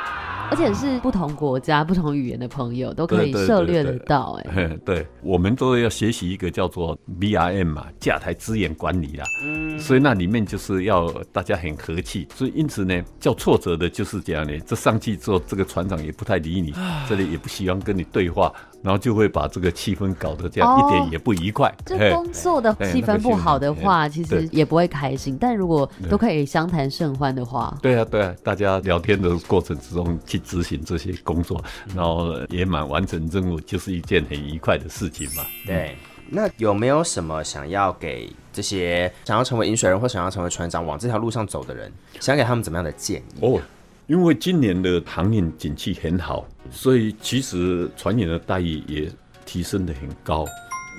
[0.52, 9.26] 而且是不同国家、不同语言的朋友都可以涉猎得到、哎， 对，我们都要学习一个叫做 BRM 嘛，架台资源管理啦。
[9.44, 14.58] 嗯所以那里面就是要大家很和气，所以因此呢，叫挫折的就是这样呢。
[14.66, 16.74] 这上去之后，这个船长也不太理你，
[17.08, 21.74] 这里也不喜欢跟你对话，然后就会把这个气氛搞得这样、一点也不愉快。
[21.86, 25.38] 这工作的哎气氛不好的话，哎其实也不会开心。
[25.40, 31.64] 但如果都可以相谈甚欢的话，对啊，对啊，大家聊天的过程之中去执行这些工作，
[31.96, 35.46] 然后也蛮完成任务，就是一件很愉快的事情嘛。
[35.66, 35.96] 对，
[36.30, 43.46] 那有没有什么想要给这些想要成为饮水人或想要成为船长往这条路上走的人，想给他们怎么样的建议？
[43.46, 43.62] 哦，
[44.08, 49.10] 因为今年的航运景气很好，所以其实船员的待遇也
[49.46, 50.46] 提升的很高。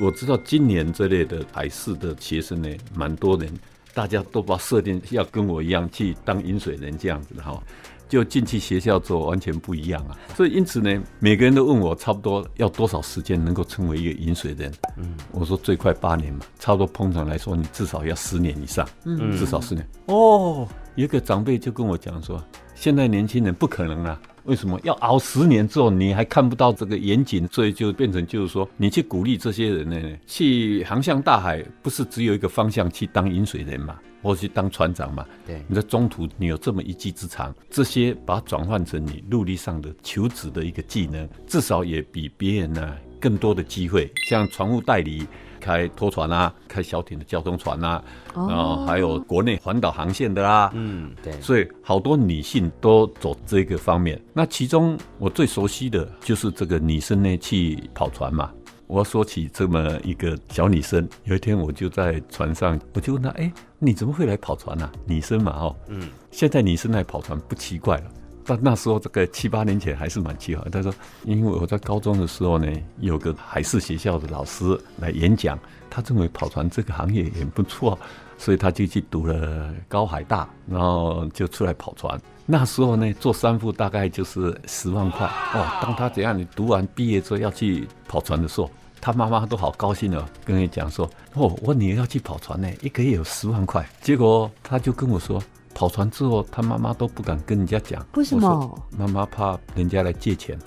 [0.01, 3.51] 我知道今年这类的海事的学生呢，蛮多人，
[3.95, 7.63] 大家都把设定要跟我一样去当饮水人这样子的哈。
[8.09, 14.73] 就进去学校做完全不一样啊，所以因此呢，每个人都问我差不多要多少时间能够成为一个饮水人。
[14.97, 19.87] 嗯，我说最快八年嘛，差不多通常来说，你至少要十年以上，嗯至少十年。
[20.07, 22.43] 哦，有一个长辈就跟我讲说，
[22.75, 24.21] 现在年轻人不可能啊。
[24.45, 27.49] 为什么要熬十年之后你还看不到这个远景？
[27.51, 35.25] 所以就变成就是说，你去鼓励这些人呢，去航向大海，不是只有一个方向去当饮水人嘛，或去当船长嘛？
[35.47, 45.27] 对，你在中途你有这么一技之长，这些把它转换成你陆地上的求职的一个技能，至少也比别人呢更多的机会，像船务代理。
[45.59, 54.21] 开拖船啊，开小艇的交通船啊，哦然后还有国内环岛航线的啦、嗯，对，所以好多女性都走这个方面。
[54.33, 58.53] 那其中我最熟悉的就是这个女生呢去跑船嘛。
[58.87, 63.53] 我要说起这么一个小女生，有一天我就在船上，我就问她：“哎，
[63.87, 64.91] 你怎么会来跑船啊？
[65.05, 68.05] 女生嘛，哦，嗯，现在女生来跑船不奇怪了。”
[68.49, 70.69] 但那时候这个七八年前还是蛮奇怪。
[70.71, 70.93] 他说，
[71.25, 72.67] 因为我在高中的时候呢，
[73.01, 75.59] 有个海事学校的老师来演讲，
[75.91, 77.99] 他认为跑船这个行业也不错，
[78.39, 82.21] 所以他就去读了高海大，然后就出来跑船。
[82.47, 85.67] 那时候呢，做三副大概就是十万块哦。
[85.83, 88.71] 当他怎样，你读完毕业之后要去跑船的时候，
[89.07, 93.89] 他妈妈都好高兴哦，跟你讲说，哦，我女儿要去跑船呢，一个月有十万块。
[94.03, 95.41] 结果他就跟我说。
[95.73, 98.05] 跑船之后，他妈妈都不敢跟人家讲。
[98.15, 98.83] 为什么？
[98.97, 100.59] 妈妈怕人家来借钱。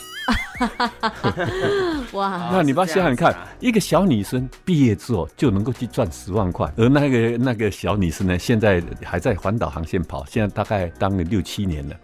[2.14, 2.50] 哇！
[2.54, 11.96] 那你把想想看，一个小女生毕业之后就能够去赚十万块，而那个那个小女生呢，现在还在环岛航线跑，现在大概当了六七年了。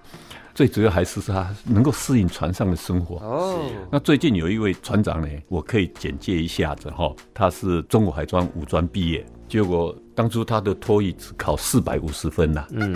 [0.56, 3.18] 最主要还是他能够适应船上的生活。
[3.18, 3.60] 哦，
[3.92, 12.66] 那最近有一位船长呢，我可以简介一下子哈，他是中国海专五专毕业，结果当初他的托育只考四百五十分呐。
[12.72, 12.96] 嗯，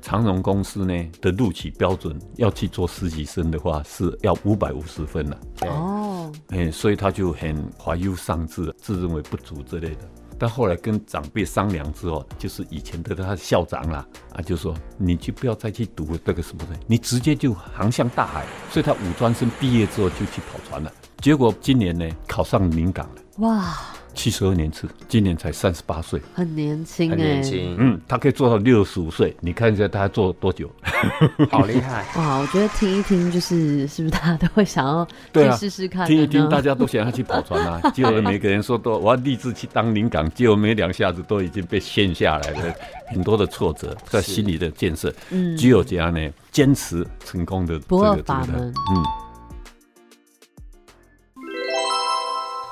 [0.00, 5.36] 长荣公司呢的录取标准要去做实习生的话是要五百五十分呐。
[5.62, 10.08] 哦，哎，所以他就很怀忧丧志，自认为不足之类的。
[10.40, 18.46] 但后来跟长辈商量之后，就是以前的他的校长啦，啊，就说你就不要再去读这个什么的，你直接就航向大海。
[18.70, 20.90] 所以他五专生毕业之后就去跑船了。
[21.18, 23.76] 结果今年呢考上临港了，哇，
[24.14, 30.70] 七十二年次，今年才三十八岁，很年轻很哎，年轻，嗯，他可以做到六十五岁，你看一下他做多久？
[31.50, 32.04] 好厉害。
[32.16, 36.06] 哇，我觉得听一听，就是是不是大家都会想要去试试看？
[36.06, 37.80] 听一听，大家都想要去跑船啊。
[37.94, 42.74] 结果每个人说都我要立志去当领港，结果没两下子都已经被陷下来了，
[43.08, 45.12] 很多的挫折在心理的建设。
[45.30, 49.29] 嗯只有这样呢，坚持成功的不二这个这个的法门嗯。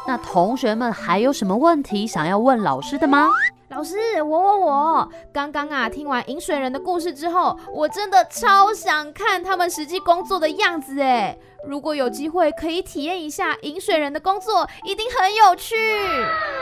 [0.09, 3.29] 那同学们还有什么问题想要问老师的吗？
[3.69, 11.37] 老师，我我我，刚刚啊听完饮水人的故事之后，我真的超想看他们实际工作的样子哎！
[11.67, 15.77] 如果有机会可以体验一下饮水人的工作，一定很有趣。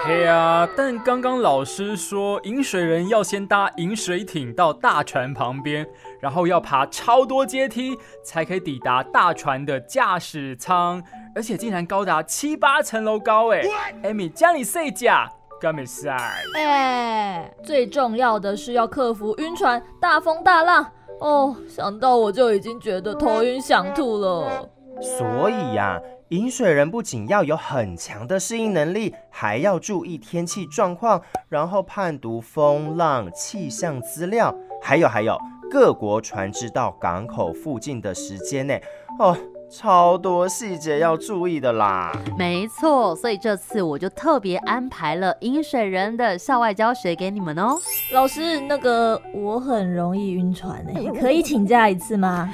[0.04, 5.86] 嘿呀、但刚刚老师说，饮水人要先搭饮水艇到大船旁边，
[6.26, 11.00] 然后要爬超多阶梯，才可以抵达大船的驾驶舱，
[11.36, 13.62] 而且竟然高达七八层楼高哎！
[14.02, 16.18] 艾米，叫你睡甲，干没事啊？
[16.56, 20.90] 哎，最重要的是要克服晕船、大风大浪。
[21.20, 24.68] 哦，想到我就已经觉得头晕想吐了。
[25.00, 25.96] 所以呀、
[26.30, 35.38] 饮水人不仅要有很强的适应能力，还要注意天气状况，然后判读风浪、气象资料，还有还有
[35.70, 38.82] 各国船只到港口附近的时间内，
[39.18, 39.36] 哦，
[39.70, 42.12] 超多细节要注意的啦。
[42.38, 47.76] 没错，所以这次我就特别安排了饮水人的校外教学给你们哦。
[48.12, 52.48] 老师，那个我很容易晕船哎，可以请假一次吗？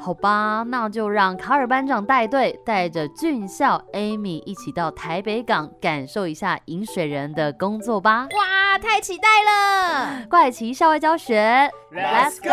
[0.00, 8.28] 好吧，那就让卡尔班长带队，带着俊校 Amy 一起到台北港感受一下饮水人的工作吧。
[8.30, 10.24] 哇，太期待了！
[10.30, 12.50] 怪奇校外教学 Let's go！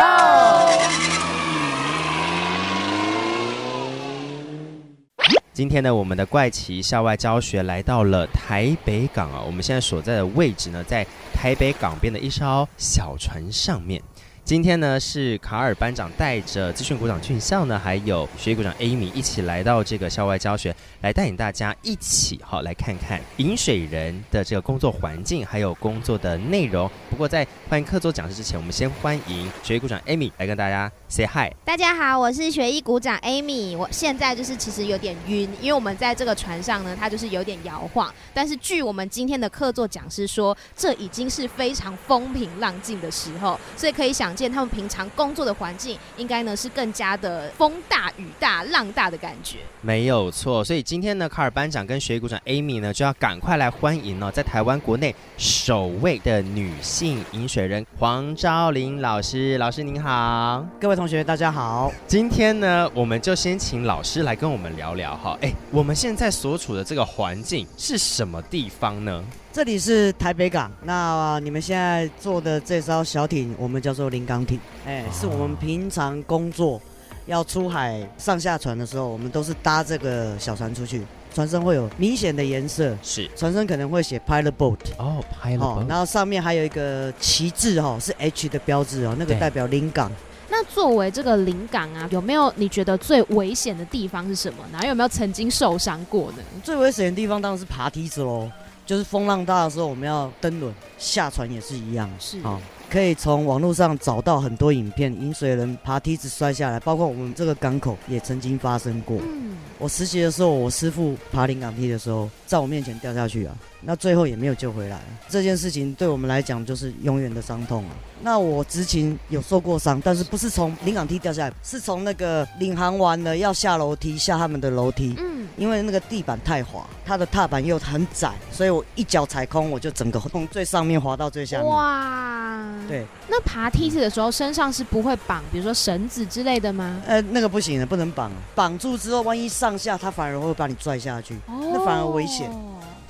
[5.54, 14.02] 今天呢，我们的怪奇校外教学来到了台北港啊，我们现在所在的位置呢，在台北港边的一艘小船上面。
[14.46, 26.88] 今天呢，是卡尔班长带着资讯股长俊孝呢，还有学习股长 Amy 一起来到这个校外教学，来带领大家一起哈来看看饮水人的这个工作环境，还有工作的内容。
[27.10, 31.50] 不过在欢迎客座讲师之前，我们先欢迎学习股长 Amy 来跟大家 say hi。
[31.64, 33.78] 大家好，我是学艺鼓掌 Amy。
[33.78, 38.14] 我现在就是其实有点晕，因为我们在这个船上呢，它就是有点摇晃。
[38.34, 49.60] 但是据我们今天的客座讲师说，这已经是非常风平浪静的时候，所以可以想见他们平常工作的环境应该呢是更加的风大雨大浪大的感觉。
[49.82, 59.58] 没有错，所以今天呢，卡尔班长跟学艺鼓掌 Amy 呢，就要赶快来欢迎哦，在台湾国内首位的女性饮水人黄昭玲老师。
[59.58, 61.92] 老师您好，各位同学大家好。
[62.08, 65.38] 今天呢，我们就先请老师来跟我们聊聊哈。
[65.42, 69.24] 哎，我们现在所处的这个环境是什么地方呢？
[69.52, 74.60] 这里是台北港，那你们现在坐的这艘小艇，我们叫做临港艇。
[74.86, 76.82] 哎，是我们平常工作
[77.26, 81.02] 要出海上下船的时候，我们都是搭这个小船出去。
[81.34, 90.10] 船身会有明显的颜色，是船身可能会写 pilot boat 哦，pilot boat，然后上面还有一个旗帜哈，是 H 的标志哦，那个代表临港。
[90.50, 94.60] 那作为这个临港啊，有没有你觉得最危险的地方是什么？
[94.72, 96.38] 然后有没有曾经受伤过呢？
[96.64, 98.50] 最危险的地方当然是爬梯子喽，
[98.86, 102.60] 就是风浪大的时候我们要登轮下船也是一样，是啊。
[102.88, 109.18] 可以从网络上找到很多影片，饮水人爬梯子摔下来，包括我们这个港口也曾经发生过。
[109.24, 113.56] 嗯，我实习的时候，我师傅爬临港梯的时候，在我面前掉下去啊，
[113.86, 115.00] 那最后也没有救回来。
[115.30, 117.92] 这件事情对我们来讲就是永远的伤痛啊。
[118.22, 125.16] 那我执勤有受过伤，但是不是从临港梯掉下来，是从那个领航完了要下楼梯下他们的楼梯。
[125.20, 131.68] 嗯，因为那个地板太滑，它的踏板又很窄，所以我一脚踩空，我就整个 从最上面滑到最下面。
[131.68, 132.66] 哇！
[132.88, 137.02] 对，那爬梯子的时候身上是不会绑，比如说绳子之类的吗？
[137.06, 138.32] 呃，那个不行的，不能绑。
[138.56, 142.50] 绑住之后，万一上下，它反而会把你拽下去，那反而危险。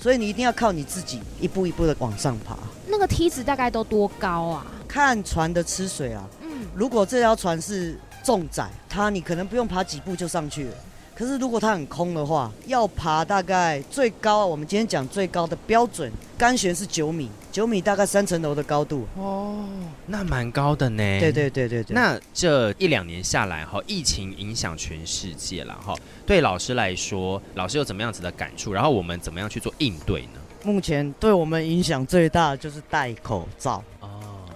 [0.06, 2.56] 所以你一定要靠你自己一步一步的往上爬。
[2.86, 4.64] 那个梯子大概都多高啊？
[4.88, 6.24] 看船的吃水啊。
[6.44, 10.76] 嗯，如果这条船是重载，它你可能不用爬几步就上去了。
[11.16, 19.08] 可是如果它很空的话，要爬大概最高，我们今天讲最高的标准干悬是九米，九米大概三层楼的高度。
[19.16, 19.66] 哦，
[20.06, 20.98] 那蛮高的呢。
[21.22, 21.96] 对对对对对。
[21.96, 25.96] 那这一两年下来哈，疫情影响全世界了哈。
[26.26, 28.74] 对老师来说，老师有怎么样子的感触？
[28.74, 30.42] 然后我们怎么样去做应对呢？
[30.66, 33.82] 目前对我们影响最大的就是戴口罩。
[34.02, 34.10] 哦。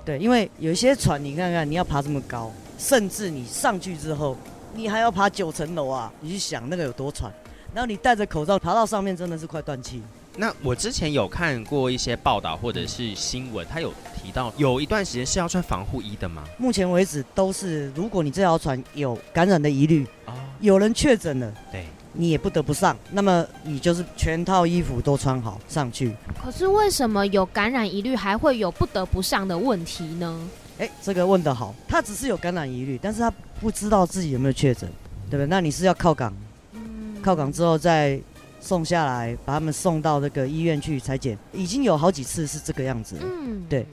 [0.03, 4.35] 对，因为有一些船，你看看你要爬这么高，甚至你上去之后。
[4.75, 6.11] 你还要爬九层楼啊！
[6.19, 7.33] 你去想那个有多喘，
[7.73, 10.03] 然后你戴着口罩爬到上面，真的是快断气。
[10.39, 16.45] 那我之前有看过一些报道或者是新闻，他有提到有一段时间是要穿防护衣的吗？
[16.57, 20.07] 目前为止都是，如果你这条船有感染的疑虑，
[20.61, 26.15] 有人确诊了，对，你也不得不上，那么你就是全套衣服都穿好上去。
[26.41, 30.49] 可是为什么有感染疑虑还会有不得不上的问题呢？
[30.77, 33.29] 哎，这个问得好，他只是有感染疑虑，但是他
[33.59, 34.89] 不知道自己有没有确诊，
[35.29, 35.47] 对不对？
[35.47, 36.33] 那你是要靠港，
[37.21, 38.17] 靠港之后再
[38.59, 43.15] 送下来，把他们送到那个医院去裁剪，已经有好几次是这个样子。
[43.21, 43.85] 嗯，对，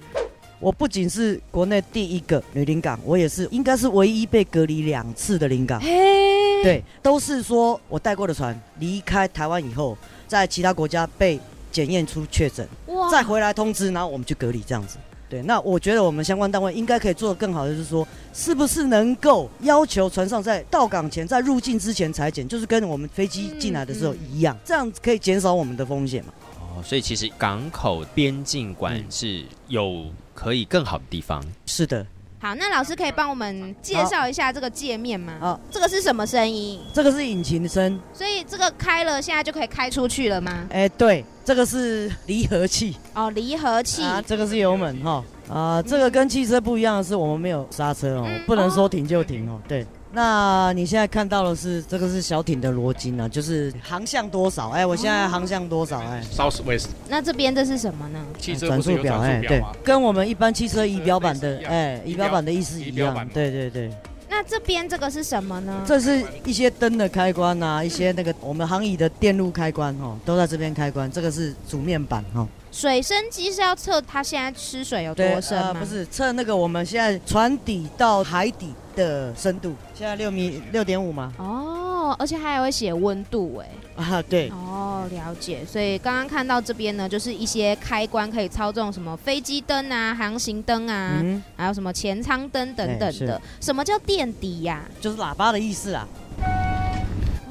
[0.59, 5.81] 我不仅是国内第一个女领港，我也是应该是唯一被隔离两次的领港。
[5.81, 9.97] 对，都是说我带过的船离开台湾以后，
[10.27, 11.39] 在其他国家被
[11.71, 12.67] 检验出确诊，
[13.11, 14.99] 再回来通知，然后我们去隔离这样子。
[15.29, 26.33] 对，那我觉得我们相关单位应该可以做的更好的，就是说，是不是能够要求船上在到港前、在入境之前裁剪，就是跟我们飞机进来的时候一样，这样可以减少我们的风险嘛？
[26.61, 31.45] 哦，所以其实港口边境管制有可以更好的地方。
[31.66, 32.07] 是的。
[32.39, 35.32] 好，那老师可以帮我们介绍一下这个界面吗？
[35.41, 36.78] 哦，这个是什么声音？
[36.93, 37.99] 这个是引擎声。
[38.12, 40.66] 所以这个开了，现在就可以开出去了吗？
[40.70, 42.95] 哎，对，这个是离合器。
[43.14, 44.03] 哦，离合器。
[44.03, 45.24] 啊，这个是油门哈。
[45.49, 49.59] 啊，这个跟汽车不一样的是，我们没有刹车哦，不能说停就停哦。
[49.66, 49.87] 对。
[50.17, 54.71] 那你现在看到的是这个是小艇的罗金啊，就是航向多少？
[54.71, 55.99] 哎，我现在航向多少？
[56.01, 56.89] 哎，South West。
[57.07, 58.25] 那这边这是什么呢？
[58.39, 63.29] 汽车转速表，哎，对，跟我们一般汽车仪表板的，哎，仪表板的意思一样。
[63.29, 63.91] 对对对。
[64.31, 65.85] 那这边这个是什么呢？
[65.87, 71.12] 这是一些灯的开关呐，一些那个我们航椅的电路开关哦，都在这边开关。
[71.12, 72.49] 这个是主面板哈。
[72.73, 75.75] 水深机是要测它现在吃水有多深吗？
[75.75, 81.32] 不是，测那个我们现在船底到海底的深度，现在六米六点五吗？
[81.38, 81.84] 哦。
[82.07, 83.68] 哦，而且还会写温度哎。
[83.97, 84.49] 啊，对。
[84.51, 85.64] 哦，了解。
[85.66, 93.40] 所以刚刚看到这边呢，就是一些开关可以操纵什么飞机灯啊、航行灯啊，嗯还有什么前舱灯等等的。
[93.61, 94.84] 什么叫垫底呀？
[95.01, 96.07] 就是喇叭的意思啊。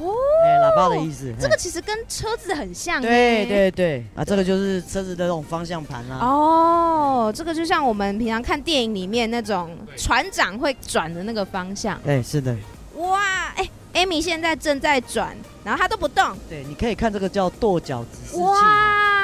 [0.05, 1.33] 哦，哎，喇叭的意思。
[1.39, 3.01] 这个其实跟车子很像。
[3.01, 3.45] 对。
[3.45, 6.17] 对对，啊，这个就是车子的那种方向盘啦。
[6.17, 11.99] 哦，这个就像我们平常看电影里面那种船长会转的那个方向。
[12.05, 12.55] 哎，是的。
[12.95, 13.21] 哇，
[13.55, 16.25] 哎，Amy 现在正在转，然后他都不动。
[16.49, 18.41] 对，你可以看这个叫跺脚指示器。
[18.41, 19.14] 哇，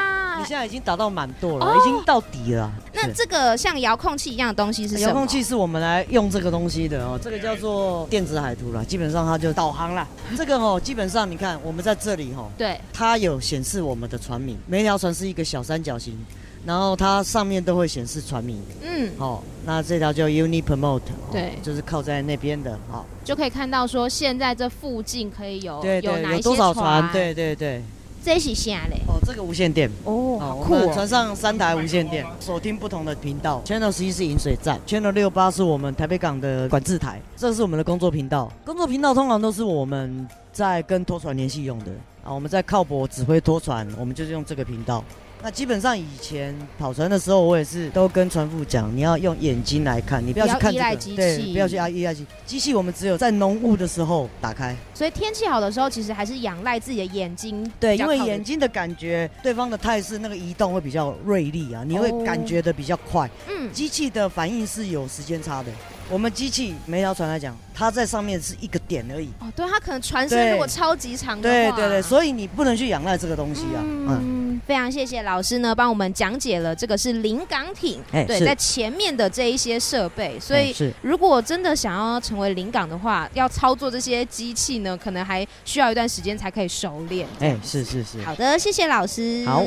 [0.42, 2.72] 你现在已经达到满舵了，哦已经到底了。
[2.94, 5.10] 那这个像遥控器一样的东西是什么？
[5.10, 10.08] 遥控器是我们来用这个东西的哦，这个叫做电子海图了，基本上它就导航啦。
[10.36, 16.18] 这个哦，基本上你看我们在这里哦，对，它有显示我们的船名，每一条船是一个小三角形，
[16.66, 18.62] 然后它上面都会显示船名。
[18.82, 27.12] 嗯，哦，那这条叫 Uni Promote，、哦、对就是靠在那边的，好、就可以看到说现在这附近可以有对对，哪一些有多少船？
[27.12, 27.84] 对对对。
[28.24, 29.02] 这是啥嘞？
[29.08, 30.94] 哦，这个无线电哦，好酷哦！
[30.94, 33.62] 船上三台无线电，锁定不同的频道。
[33.66, 38.52] Channel 十一是饮水站，Channel 六八是我们台北港的管制台，这是我们的工作频道。
[38.64, 41.92] 工作频道通常都是我们在跟拖船联系用的
[42.24, 45.04] 啊，我们在靠泊指挥拖船，我们就是用这个频道。
[45.44, 54.76] 那基本上以前跑船的时候，我也是都跟船夫讲，你要用眼睛来看，你不要去看、这个、不要依赖机对，器不要去依赖机机器，我们只有在浓雾的时候打开。
[54.94, 57.70] 所以天气好的时候，其实还是仰赖自己的眼睛。
[57.80, 63.30] 对，因为眼睛的感觉，对方的态势那个移动会比较锐利啊，你会哦感觉的比较快。
[63.48, 65.72] 嗯，机器的反应是有时间差的。
[66.12, 69.30] 我们机器每条船来讲，它在上面是一个点而已。
[69.40, 73.80] 哦，对，它可能船身如果超级长的话，对对对，所以你不能去仰赖这个东西啊。
[73.80, 87.26] 嗯，嗯，非常谢谢老师呢，帮我们讲解了这个是临港艇，对，哎是在前面的这一些设备，所以如果真的想要成为临港的话，要操作这些机器呢，可能还需要一段时间才可以熟练。
[87.40, 88.22] 哎，是是是。
[88.24, 89.46] 好的，谢谢老师。
[89.46, 89.66] 好。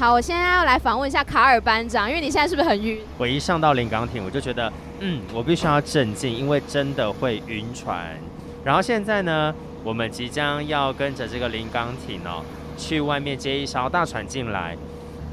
[0.00, 2.98] 好，我现在要来访问一下卡尔班长，因为你现在是不是很晕？
[3.18, 8.16] 我一上到临港艇，我就觉得，嗯，我必须要镇静，因为真的会晕船。
[8.64, 12.42] 然后现在呢，我们即将要跟着这个临港艇哦，
[12.78, 14.74] 去外面接一艘大船进来。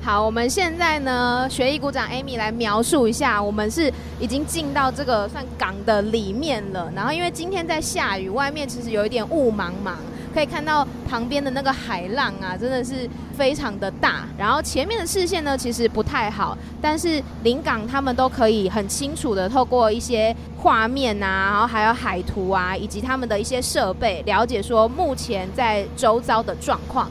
[0.03, 3.89] 好，我们现在呢，学艺股长 Amy 来描述一下，我们是
[4.19, 6.91] 已经进到这个算港的里面了。
[6.93, 9.93] 然后因为今天在下雨，外面其实有一点雾茫茫，
[10.37, 14.27] 可以看到旁边的那个海浪啊，真的是非常的大。
[14.37, 27.09] 然后前面的视线呢，其实不太好，但是临港他们都可以很清楚的透过一些画面啊，然后还有海图啊，以及他们的一些设备，了解说目前在周遭的状况。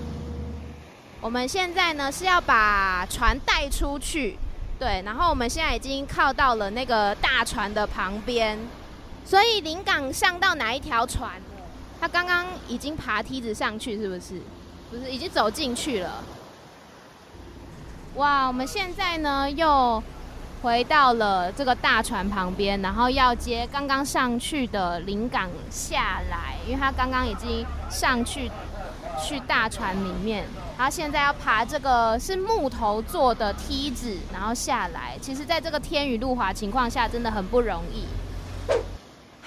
[1.20, 4.38] 我们现在呢是要把船带出去，
[4.78, 8.56] 对，然后我们现在已经靠到了那个大船的旁边，
[9.24, 11.32] 所以临港上到哪一条船？
[12.00, 14.40] 他刚刚已经爬梯子上去，是不是？
[14.90, 16.22] 不是，已经走进去了。
[18.14, 20.02] 哇，我们现在呢又
[20.62, 28.50] 回到了这个大船旁边，然后要接刚刚上去的临港下来，因为他刚刚已经上去
[29.22, 30.44] 去大船里面，
[30.78, 35.16] 然后现在要爬这个是木头做的梯子，然后下来。
[35.20, 38.04] 其实，在这个天雨路滑情况下，真的很不容易。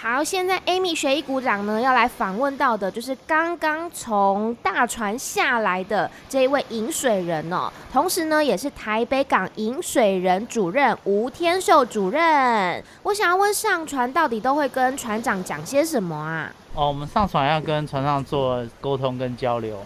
[0.01, 12.81] 好，现在 Amy 学艺鼓掌呢要来访问到的，就是刚刚从大船下来的这一位饮水人哦，同时呢也是台北港饮水人主任吴天寿主任。
[13.03, 16.49] 我想要问，上船到底都会跟船长讲些什么啊？
[16.75, 19.85] 哦，我们上船要跟船上做沟通跟交流，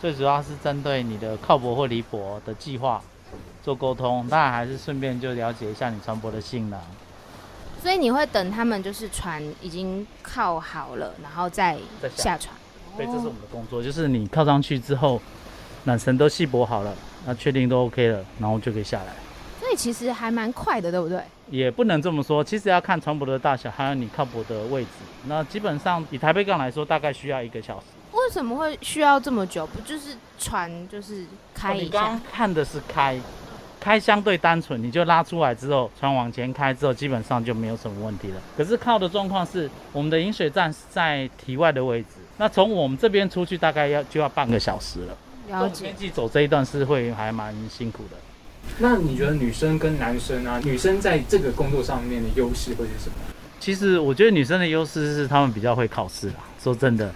[0.00, 3.02] 最主要是针对你的靠泊或离泊的计划
[3.62, 6.80] 做沟通，当然还是顺便就了解一下你船舶的性能。
[7.82, 12.54] 所以你会等他们就是船已经靠好了，然后再再下船。
[12.96, 15.20] 对，这是我们的工作，就是你靠上去之后，
[15.86, 16.94] 缆绳都细泊好了，
[17.26, 19.12] 那确定都 OK 了，然后就可以下来。
[19.58, 21.20] 所以其实还蛮快的，对不对？
[21.50, 24.90] 也不能这么说，其实要看船舶的大小，还有你靠泊的位置。
[25.26, 27.86] 那基本上以台北港来说，大概需要一个小时。
[28.12, 29.66] 为什么会需要这么久？
[29.66, 31.24] 不就是船就是
[31.54, 32.20] 开一下哦你刚刚？
[32.30, 33.18] 看的是开，
[33.82, 38.36] 开相对单纯，你就拉出来之后，船往前开之后，基本上就没有什么问题了。
[38.56, 45.16] 可是靠的状况是，我们的饮水站是在体外的位置，那从我们这边出去大概要就要半个小时了。
[45.48, 48.16] 了解天气走这一段是会还蛮辛苦的。
[48.78, 53.16] 那你觉得女生跟男生啊，女生在这个工作上面的优势会是什么？
[53.58, 57.12] 其实我觉得女生的优势是她们比较会考试啦，说真的。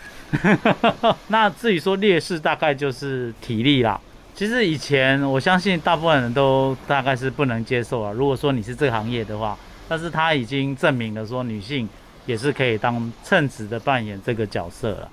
[1.28, 4.00] 那至于说劣势，大概就是体力啦。
[4.37, 8.12] 其实以前我相信大部分人都大概是不能接受啊。
[8.12, 9.57] 如果说你是这个行业的话，
[9.89, 11.89] 但是他已经证明了说女性
[12.26, 15.11] 也是可以当称职的扮演这个角色了。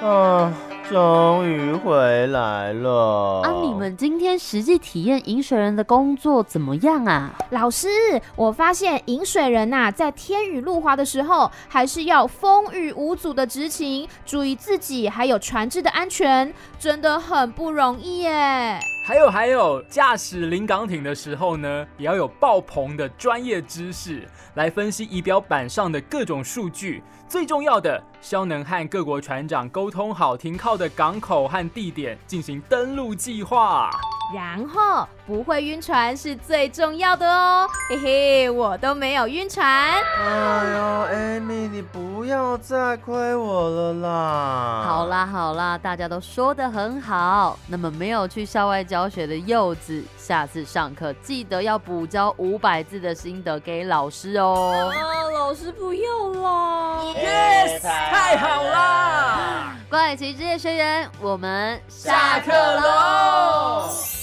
[0.00, 0.54] 嗯，
[0.88, 3.40] 终于回来了！
[3.42, 7.34] 啊，你们今天实际体验饮水人的工作怎么样啊？
[7.50, 7.88] 老师，
[8.36, 18.78] 我发现饮水人呐、在天雨路滑的时候，还是要风雨无阻的执勤，注意自己还有船只的安全，真的很不容易耶。
[19.06, 27.04] 还有还有，驾驶临港艇的时候呢，也要有爆棚的专业知识来分析仪表板上的各种数据。
[27.28, 33.92] 最重要的是要能和各国船长沟通好停靠的港口和地点，进行登陆计划。
[34.34, 39.64] 然后不会晕船是最重要的哦，嘿嘿，我都没有晕船。
[39.64, 44.82] 哎呦艾米你不要再亏我了啦！
[44.84, 47.58] 好啦好啦，大家都说的很好。
[47.68, 54.90] 那么没有去校外教学的柚子，下次上课记得要补交五百字的心得给老师哦。
[54.92, 59.76] 啊，老师不要啦 Yes，太好啦！
[59.88, 64.15] 怪奇职业学员，我们下课喽。